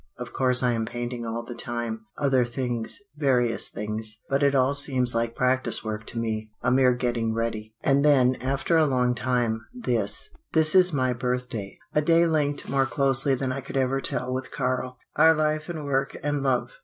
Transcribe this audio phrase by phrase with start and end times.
[0.17, 4.17] Of course I am painting all the time other things various things.
[4.29, 8.33] But it all seems like practice work to me a mere getting ready." And then,
[8.41, 13.51] after a long time, this: "This is my birthday; a day linked more closely than
[13.51, 16.71] I could ever tell with Karl, our life and work and love.